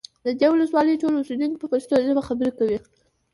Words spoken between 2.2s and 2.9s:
خبرې کوي